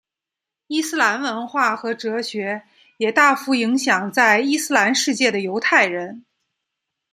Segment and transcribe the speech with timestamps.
[0.65, 2.63] 伊斯兰文化和哲学
[2.97, 6.25] 也大幅影响在伊斯兰世界的犹太人。